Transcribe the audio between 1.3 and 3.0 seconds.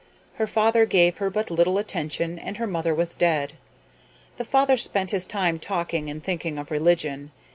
little attention and her mother